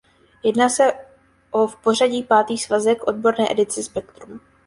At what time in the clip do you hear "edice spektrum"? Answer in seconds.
3.51-4.39